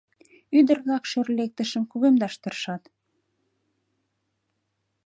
Ӱдыр-влак 0.57 1.03
шӧр 1.11 1.27
лектышым 1.37 1.83
кугемдаш 1.91 2.33
тыршат. 2.41 2.83